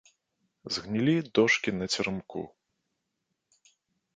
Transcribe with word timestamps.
Згнілі 0.77 1.13
дошкі 1.35 1.71
на 1.81 1.85
церамку. 1.97 2.41